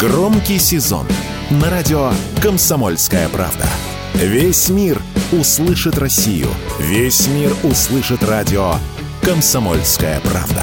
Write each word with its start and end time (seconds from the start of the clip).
Громкий 0.00 0.58
сезон 0.58 1.06
на 1.50 1.68
радио 1.68 2.10
«Комсомольская 2.42 3.28
правда». 3.28 3.66
Весь 4.14 4.70
мир 4.70 4.98
услышит 5.30 5.98
Россию. 5.98 6.46
Весь 6.78 7.28
мир 7.28 7.52
услышит 7.64 8.24
радио 8.24 8.76
«Комсомольская 9.20 10.18
правда». 10.20 10.62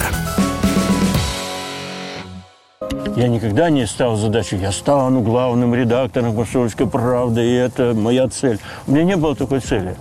Я 3.16 3.28
никогда 3.28 3.70
не 3.70 3.86
ставил 3.86 4.16
задачу, 4.16 4.56
я 4.56 4.72
стану 4.72 5.22
главным 5.22 5.76
редактором 5.76 6.36
«Комсомольской 6.36 6.88
правды», 6.88 7.46
и 7.46 7.54
это 7.54 7.94
моя 7.94 8.28
цель. 8.30 8.58
У 8.88 8.92
меня 8.92 9.04
не 9.04 9.18
было 9.18 9.36
такой 9.36 9.60
цели. 9.60 9.96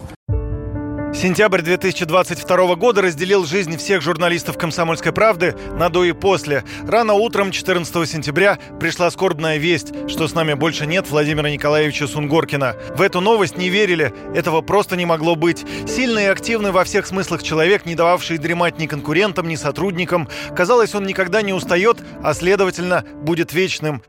Сентябрь 1.17 1.63
2022 1.63 2.75
года 2.75 3.01
разделил 3.01 3.47
жизнь 3.47 3.79
всех 3.79 4.03
журналистов 4.03 4.59
«Комсомольской 4.59 5.13
правды» 5.13 5.57
на 5.73 5.89
до 5.89 6.05
и 6.05 6.13
после. 6.13 6.63
Рано 6.87 7.15
утром 7.15 7.53
14 7.53 8.07
сентября 8.07 8.59
пришла 8.79 9.11
скорбная 9.11 9.57
весть, 9.57 9.95
что 10.11 10.29
с 10.29 10.35
нами 10.35 10.53
больше 10.53 10.85
нет 10.85 11.09
Владимира 11.09 11.49
Николаевича 11.49 12.07
Сунгоркина. 12.07 12.77
В 12.95 13.01
эту 13.01 13.23
новость 13.23 13.57
не 13.57 13.71
верили, 13.71 14.13
этого 14.35 14.61
просто 14.61 14.95
не 14.95 15.07
могло 15.07 15.37
быть. 15.37 15.65
Сильный 15.89 16.25
и 16.25 16.29
активный 16.29 16.71
во 16.71 16.85
всех 16.85 17.07
смыслах 17.07 17.43
человек, 17.43 17.87
не 17.87 17.95
дававший 17.95 18.37
дремать 18.37 18.79
ни 18.79 18.87
конкурентам, 18.87 19.49
ни 19.49 19.55
сотрудникам. 19.55 20.29
Казалось, 20.55 20.95
он 20.95 21.07
никогда 21.07 21.41
не 21.41 21.55
устает, 21.55 21.97
а 22.23 22.35
следовательно, 22.35 23.07
будет 23.23 23.55
вечным. 23.55 24.03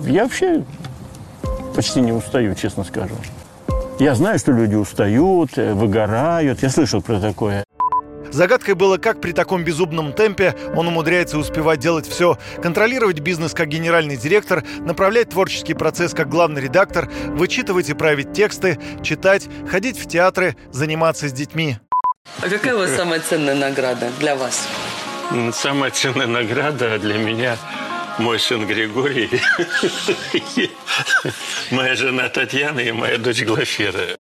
Я 0.00 0.24
вообще 0.24 0.64
почти 1.76 2.00
не 2.00 2.10
устаю, 2.10 2.56
честно 2.56 2.82
скажу. 2.82 3.14
Я 3.98 4.14
знаю, 4.14 4.38
что 4.38 4.52
люди 4.52 4.76
устают, 4.76 5.58
э, 5.58 5.74
выгорают. 5.74 6.62
Я 6.62 6.70
слышал 6.70 7.02
про 7.02 7.18
такое. 7.18 7.64
Загадкой 8.30 8.74
было, 8.74 8.96
как 8.96 9.20
при 9.20 9.32
таком 9.32 9.64
безумном 9.64 10.12
темпе 10.12 10.54
он 10.76 10.86
умудряется 10.86 11.36
успевать 11.36 11.80
делать 11.80 12.06
все. 12.06 12.38
Контролировать 12.62 13.18
бизнес 13.18 13.54
как 13.54 13.68
генеральный 13.68 14.16
директор, 14.16 14.62
направлять 14.80 15.30
творческий 15.30 15.74
процесс 15.74 16.14
как 16.14 16.28
главный 16.28 16.62
редактор, 16.62 17.10
вычитывать 17.26 17.88
и 17.88 17.94
править 17.94 18.32
тексты, 18.32 18.78
читать, 19.02 19.48
ходить 19.68 19.98
в 19.98 20.06
театры, 20.06 20.56
заниматься 20.70 21.28
с 21.28 21.32
детьми. 21.32 21.78
А 22.40 22.48
какая 22.48 22.76
у 22.76 22.78
вас 22.78 22.94
самая 22.94 23.18
ценная 23.18 23.56
награда 23.56 24.10
для 24.20 24.36
вас? 24.36 24.68
Самая 25.52 25.90
ценная 25.90 26.26
награда 26.26 26.98
для 26.98 27.18
меня 27.18 27.56
мой 28.18 28.38
сын 28.38 28.66
Григорий, 28.66 29.30
моя 31.70 31.94
жена 31.94 32.28
Татьяна 32.28 32.80
и 32.80 32.92
моя 32.92 33.18
дочь 33.18 33.42
Глафира. 33.42 34.18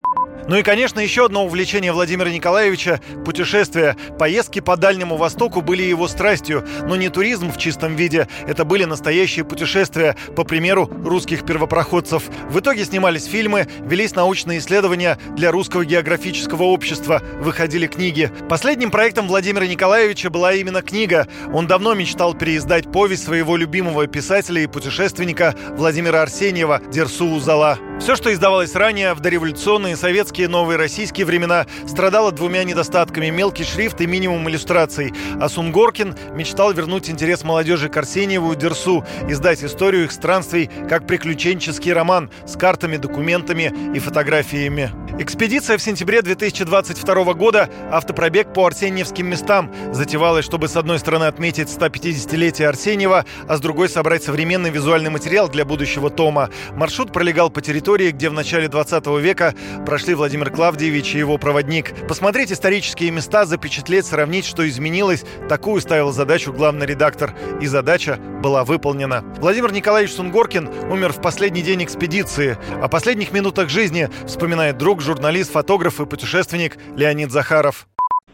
Ну 0.47 0.55
и, 0.55 0.63
конечно, 0.63 1.01
еще 1.01 1.25
одно 1.25 1.45
увлечение 1.45 1.91
Владимира 1.91 2.29
Николаевича– 2.29 3.01
путешествия. 3.25 3.97
Поездки 4.17 4.61
по 4.61 4.77
Дальнему 4.77 5.17
Востоку 5.17 5.61
были 5.61 5.83
его 5.83 6.07
страстью, 6.07 6.65
но 6.87 6.95
не 6.95 7.09
туризм 7.09 7.51
в 7.51 7.57
чистом 7.57 7.95
виде. 7.95 8.29
Это 8.47 8.63
были 8.63 8.85
настоящие 8.85 9.43
путешествия, 9.43 10.15
по 10.35 10.45
примеру 10.45 10.89
русских 11.03 11.45
первопроходцев. 11.45 12.23
В 12.49 12.59
итоге 12.59 12.85
снимались 12.85 13.25
фильмы, 13.25 13.67
велись 13.81 14.15
научные 14.15 14.59
исследования 14.59 15.17
для 15.35 15.51
Русского 15.51 15.83
географического 15.83 16.63
общества, 16.63 17.21
выходили 17.39 17.87
книги. 17.87 18.31
Последним 18.49 18.89
проектом 18.89 19.27
Владимира 19.27 19.67
Николаевича 19.67 20.29
была 20.29 20.53
именно 20.53 20.81
книга. 20.81 21.27
Он 21.53 21.67
давно 21.67 21.93
мечтал 21.93 22.33
переиздать 22.33 22.89
повесть 22.91 23.25
своего 23.25 23.57
любимого 23.57 24.07
писателя 24.07 24.61
и 24.61 24.67
путешественника 24.67 25.55
Владимира 25.71 26.21
Арсеньева 26.21 26.81
«Дерсу 26.89 27.25
Узала». 27.25 27.77
Все, 27.99 28.15
что 28.15 28.31
издавалось 28.31 28.75
ранее 28.75 29.13
в 29.15 29.19
дореволюционные 29.19 29.97
советские 29.97 30.47
новые 30.47 30.77
российские 30.77 31.25
времена, 31.25 31.65
страдало 31.87 32.31
двумя 32.31 32.63
недостатками– 32.63 33.29
мелкий 33.31 33.65
шрифт 33.65 33.99
и 33.99 34.07
минимум 34.07 34.47
иллюстраций. 34.47 35.13
А 35.41 35.49
Сунгоркин 35.49 36.15
мечтал 36.33 36.71
вернуть 36.71 37.09
интерес 37.09 37.43
молодежи 37.43 37.89
к 37.89 37.97
Арсеньеву 37.97 38.53
и 38.53 38.55
Дерсу, 38.55 39.03
издать 39.27 39.63
историю 39.63 40.05
их 40.05 40.11
странствий 40.11 40.69
как 40.87 41.05
приключенческий 41.07 41.91
роман 41.91 42.29
с 42.45 42.55
картами, 42.55 42.97
документами 42.97 43.73
и 43.93 43.99
фотографиями. 43.99 44.91
Экспедиция 45.19 45.79
в 45.79 45.81
сентябре 45.81 46.21
2022 46.21 47.33
года 47.33 47.69
«Автопробег 47.91 48.53
по 48.53 48.67
Арсеньевским 48.67 49.25
местам» 49.25 49.73
затевалась, 49.91 50.45
чтобы 50.45 50.67
с 50.67 50.75
одной 50.75 50.99
стороны 50.99 51.23
отметить 51.23 51.69
150-летие 51.69 52.67
Арсеньева, 52.67 53.25
а 53.47 53.57
с 53.57 53.59
другой 53.59 53.89
собрать 53.89 54.23
современный 54.23 54.69
визуальный 54.69 55.09
материал 55.09 55.49
для 55.49 55.65
будущего 55.65 56.11
тома. 56.11 56.51
Маршрут 56.73 57.11
пролегал 57.11 57.49
по 57.49 57.61
территории, 57.61 57.86
где 57.87 58.29
в 58.29 58.33
начале 58.33 58.67
20 58.67 59.07
века 59.21 59.55
прошли 59.85 60.13
Владимир 60.13 60.49
Клавдиевич 60.49 61.15
и 61.15 61.19
его 61.19 61.37
проводник. 61.37 61.93
Посмотреть 62.07 62.51
исторические 62.51 63.11
места, 63.11 63.45
запечатлеть, 63.45 64.05
сравнить, 64.05 64.45
что 64.45 64.67
изменилось, 64.67 65.23
такую 65.47 65.79
ставил 65.79 66.11
задачу 66.11 66.51
главный 66.51 66.85
редактор. 66.85 67.33
И 67.61 67.67
задача 67.67 68.17
была 68.17 68.65
выполнена. 68.65 69.23
Владимир 69.37 69.71
Николаевич 69.71 70.13
Сунгоркин 70.15 70.67
умер 70.91 71.13
в 71.13 71.21
последний 71.21 71.61
день 71.61 71.83
экспедиции. 71.85 72.57
О 72.81 72.89
последних 72.89 73.31
минутах 73.31 73.69
жизни 73.69 74.09
вспоминает 74.25 74.77
друг 74.77 75.01
журналист, 75.01 75.53
фотограф 75.53 76.01
и 76.01 76.05
путешественник 76.05 76.77
Леонид 76.97 77.31
Захаров. 77.31 77.87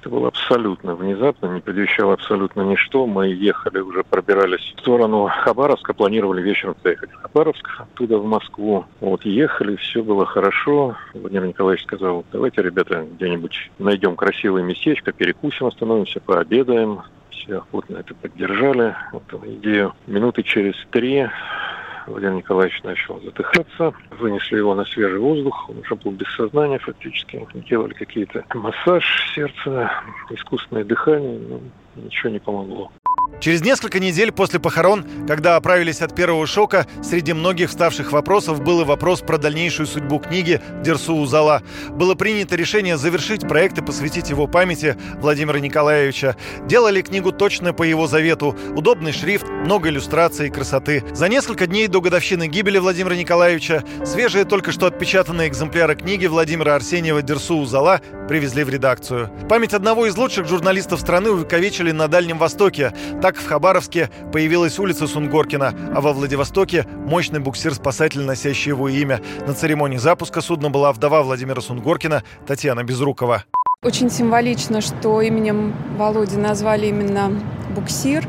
Это 0.03 0.09
было 0.09 0.27
абсолютно 0.27 0.95
внезапно, 0.95 1.45
не 1.47 1.61
предвещало 1.61 2.15
абсолютно 2.15 2.59
ничто. 2.63 3.07
Мы 3.07 3.27
ехали, 3.27 3.79
уже 3.79 4.03
пробирались 4.03 4.59
в 4.59 4.81
сторону 4.81 5.29
Хабаровска, 5.31 5.93
планировали 5.93 6.41
вечером 6.41 6.75
поехать 6.83 7.09
в 7.13 7.21
Хабаровск, 7.21 7.65
оттуда 7.79 8.17
в 8.17 8.25
Москву. 8.25 8.83
Вот 8.99 9.23
ехали, 9.23 9.77
все 9.77 10.03
было 10.03 10.25
хорошо. 10.25 10.97
Владимир 11.13 11.45
Николаевич 11.47 11.85
сказал, 11.85 12.25
давайте, 12.33 12.61
ребята, 12.61 13.07
где-нибудь 13.13 13.71
найдем 13.79 14.17
красивое 14.17 14.61
местечко, 14.61 15.13
перекусим, 15.13 15.67
остановимся, 15.67 16.19
пообедаем. 16.19 16.99
Все 17.29 17.59
охотно 17.59 17.95
это 17.95 18.13
поддержали, 18.13 18.97
вот 19.13 19.23
идею. 19.45 19.93
Минуты 20.07 20.43
через 20.43 20.75
три 20.91 21.29
Владимир 22.07 22.35
Николаевич 22.35 22.81
начал 22.83 23.19
задыхаться. 23.21 23.93
Вынесли 24.19 24.57
его 24.57 24.75
на 24.75 24.85
свежий 24.85 25.19
воздух. 25.19 25.69
Он 25.69 25.79
уже 25.79 25.95
был 25.95 26.11
без 26.11 26.27
сознания 26.35 26.79
фактически. 26.79 27.45
Делали 27.69 27.93
какие-то 27.93 28.45
массаж 28.53 29.31
сердца, 29.35 29.91
искусственное 30.29 30.83
дыхание. 30.83 31.39
Но 31.39 31.59
ничего 31.95 32.31
не 32.31 32.39
помогло. 32.39 32.91
Через 33.43 33.61
несколько 33.61 33.99
недель 33.99 34.31
после 34.31 34.61
похорон, 34.61 35.05
когда 35.27 35.57
оправились 35.57 35.99
от 36.01 36.15
первого 36.15 36.47
шока, 36.47 36.87
среди 37.03 37.33
многих 37.33 37.71
вставших 37.71 38.13
вопросов 38.13 38.61
был 38.61 38.79
и 38.79 38.85
вопрос 38.85 39.19
про 39.19 39.37
дальнейшую 39.37 39.85
судьбу 39.85 40.19
книги 40.19 40.61
Дерсу 40.81 41.13
Узала. 41.13 41.61
Было 41.89 42.15
принято 42.15 42.55
решение 42.55 42.95
завершить 42.95 43.45
проект 43.45 43.77
и 43.77 43.81
посвятить 43.83 44.29
его 44.29 44.47
памяти 44.47 44.95
Владимира 45.17 45.59
Николаевича. 45.59 46.37
Делали 46.67 47.01
книгу 47.01 47.33
точно 47.33 47.73
по 47.73 47.83
его 47.83 48.07
завету. 48.07 48.55
Удобный 48.77 49.11
шрифт, 49.11 49.49
много 49.49 49.89
иллюстраций 49.89 50.47
и 50.47 50.49
красоты. 50.49 51.03
За 51.11 51.27
несколько 51.27 51.67
дней 51.67 51.87
до 51.87 51.99
годовщины 51.99 52.47
гибели 52.47 52.77
Владимира 52.77 53.17
Николаевича 53.17 53.83
свежие 54.05 54.45
только 54.45 54.71
что 54.71 54.85
отпечатанные 54.85 55.49
экземпляры 55.49 55.95
книги 55.95 56.27
Владимира 56.27 56.75
Арсеньева 56.75 57.21
Дерсу 57.21 57.57
Узала 57.57 57.99
привезли 58.29 58.63
в 58.63 58.69
редакцию. 58.69 59.29
Память 59.49 59.73
одного 59.73 60.05
из 60.05 60.15
лучших 60.15 60.47
журналистов 60.47 61.01
страны 61.01 61.29
увековечили 61.29 61.91
на 61.91 62.07
Дальнем 62.07 62.37
Востоке. 62.37 62.93
Так 63.33 63.41
в 63.41 63.47
Хабаровске 63.47 64.11
появилась 64.31 64.77
улица 64.77 65.07
Сунгоркина, 65.07 65.73
а 65.95 66.01
во 66.01 66.13
Владивостоке 66.13 66.85
мощный 66.87 67.39
буксир-спасатель, 67.39 68.21
носящий 68.21 68.69
его 68.69 68.89
имя. 68.89 69.21
На 69.47 69.55
церемонии 69.55 69.97
запуска 69.97 70.39
судна 70.39 70.69
была 70.69 70.93
вдова 70.93 71.23
Владимира 71.23 71.59
Сунгоркина 71.59 72.21
Татьяна 72.45 72.83
Безрукова. 72.83 73.45
Очень 73.81 74.11
символично, 74.11 74.81
что 74.81 75.19
именем 75.19 75.73
Володи 75.97 76.37
назвали 76.37 76.85
именно 76.85 77.31
буксир, 77.75 78.23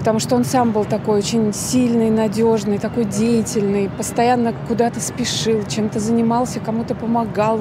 потому 0.00 0.18
что 0.18 0.36
он 0.36 0.44
сам 0.44 0.72
был 0.72 0.84
такой 0.84 1.20
очень 1.20 1.54
сильный, 1.54 2.10
надежный, 2.10 2.78
такой 2.78 3.06
деятельный, 3.06 3.88
постоянно 3.88 4.52
куда-то 4.68 5.00
спешил, 5.00 5.64
чем-то 5.66 5.98
занимался, 5.98 6.60
кому-то 6.60 6.94
помогал, 6.94 7.60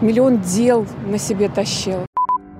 миллион 0.00 0.40
дел 0.40 0.86
на 1.06 1.18
себе 1.18 1.50
тащил. 1.50 2.06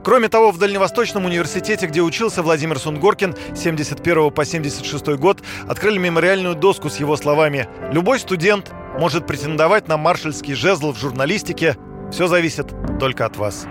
Кроме 0.05 0.29
того, 0.29 0.51
в 0.51 0.59
Дальневосточном 0.59 1.25
университете, 1.25 1.87
где 1.87 2.03
учился 2.03 2.43
Владимир 2.43 2.79
Сунгоркин 2.79 3.35
71 3.57 4.31
по 4.33 4.45
76 4.45 5.07
год, 5.17 5.43
открыли 5.67 5.97
мемориальную 5.97 6.55
доску 6.55 6.91
с 6.91 7.01
его 7.01 7.17
словами 7.17 7.69
«Любой 7.91 8.21
студент 8.21 8.71
может 8.99 9.27
претендовать 9.27 9.89
на 9.89 9.97
маршальский 9.97 10.55
жезл 10.55 10.93
в 10.93 10.99
журналистике. 10.99 11.79
Все 12.13 12.27
зависит 12.27 12.67
только 13.01 13.25
от 13.25 13.39
вас». 13.39 13.67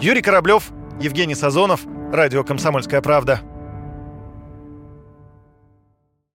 Юрий 0.00 0.22
Кораблев, 0.22 0.70
Евгений 0.98 1.34
Сазонов, 1.34 1.82
Радио 2.10 2.42
«Комсомольская 2.42 3.02
правда». 3.02 3.42